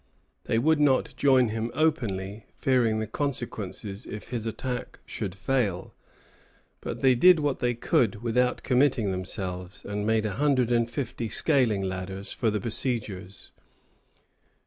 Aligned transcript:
They 0.45 0.57
would 0.57 0.79
not 0.79 1.13
join 1.15 1.49
him 1.49 1.69
openly, 1.75 2.47
fearing 2.55 2.97
the 2.97 3.05
consequences 3.05 4.07
if 4.07 4.29
his 4.29 4.47
attack 4.47 4.97
should 5.05 5.35
fail; 5.35 5.93
but 6.81 7.01
they 7.01 7.13
did 7.13 7.39
what 7.39 7.59
they 7.59 7.75
could 7.75 8.23
without 8.23 8.63
committing 8.63 9.11
themselves, 9.11 9.85
and 9.85 10.03
made 10.03 10.25
a 10.25 10.37
hundred 10.37 10.71
and 10.71 10.89
fifty 10.89 11.29
scaling 11.29 11.83
ladders 11.83 12.33
for 12.33 12.49
the 12.49 12.59
besiegers. 12.59 13.51